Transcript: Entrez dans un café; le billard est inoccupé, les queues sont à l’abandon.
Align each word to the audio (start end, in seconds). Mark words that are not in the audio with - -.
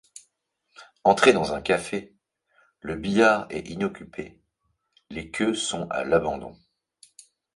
Entrez 1.03 1.31
dans 1.31 1.53
un 1.53 1.61
café; 1.61 2.15
le 2.79 2.95
billard 2.95 3.45
est 3.51 3.69
inoccupé, 3.69 4.41
les 5.11 5.29
queues 5.29 5.53
sont 5.53 5.87
à 5.91 6.03
l’abandon. 6.03 6.57